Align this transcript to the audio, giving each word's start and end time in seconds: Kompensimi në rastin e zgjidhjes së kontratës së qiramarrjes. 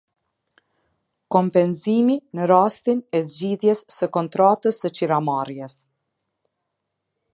Kompensimi 1.35 2.15
në 2.39 2.47
rastin 2.51 3.03
e 3.19 3.21
zgjidhjes 3.33 3.83
së 3.97 4.09
kontratës 4.17 4.81
së 4.85 4.93
qiramarrjes. 5.01 5.77